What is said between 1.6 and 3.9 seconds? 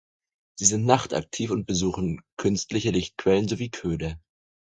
besuchen künstliche Lichtquellen sowie